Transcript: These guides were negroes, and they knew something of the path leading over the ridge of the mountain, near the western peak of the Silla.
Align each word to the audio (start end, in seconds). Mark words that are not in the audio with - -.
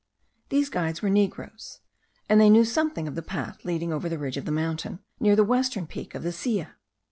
These 0.49 0.69
guides 0.69 1.03
were 1.03 1.11
negroes, 1.11 1.81
and 2.27 2.41
they 2.41 2.49
knew 2.49 2.65
something 2.65 3.07
of 3.07 3.13
the 3.13 3.21
path 3.21 3.63
leading 3.63 3.93
over 3.93 4.09
the 4.09 4.17
ridge 4.17 4.35
of 4.37 4.45
the 4.45 4.51
mountain, 4.51 4.97
near 5.19 5.35
the 5.35 5.43
western 5.43 5.85
peak 5.85 6.15
of 6.15 6.23
the 6.23 6.31
Silla. 6.31 6.75